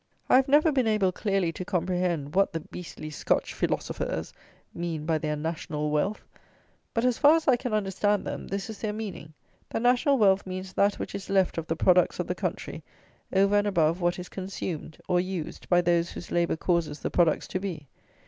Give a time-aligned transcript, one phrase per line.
[0.31, 4.33] I have never been able clearly to comprehend what the beastly Scotch feelosofers
[4.73, 6.23] mean by their "national wealth;"
[6.95, 9.33] but, as far as I can understand them, this is their meaning:
[9.69, 12.81] that national wealth means that which is left of the products of the country
[13.31, 17.47] over and above what is consumed, or used, by those whose labour causes the products
[17.49, 17.87] to be.